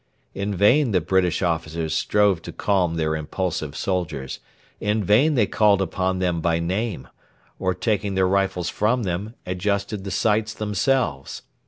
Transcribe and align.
In 0.33 0.55
vain 0.55 0.93
the 0.93 0.99
British 0.99 1.43
officers 1.43 1.93
strove 1.93 2.41
to 2.41 2.51
calm 2.51 2.95
their 2.95 3.15
impulsive 3.15 3.75
soldiers. 3.75 4.39
In 4.79 5.03
vain 5.03 5.35
they 5.35 5.45
called 5.45 5.79
upon 5.79 6.17
them 6.17 6.41
by 6.41 6.57
name, 6.57 7.07
or, 7.59 7.75
taking 7.75 8.15
their 8.15 8.27
rifles 8.27 8.67
from 8.67 9.03
them, 9.03 9.35
adjusted 9.45 10.03
the 10.03 10.09
sights 10.09 10.55
themselves. 10.55 11.43